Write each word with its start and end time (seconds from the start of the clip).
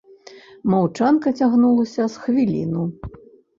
Маўчанка 0.73 1.35
цягнулася 1.41 2.09
з 2.17 2.25
хвіліну. 2.25 2.83